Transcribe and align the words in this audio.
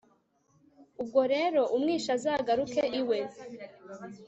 ubwo 1.01 1.21
rero 1.33 1.61
umwishi 1.75 2.09
azagaruke 2.17 2.81
iwe 2.99 3.17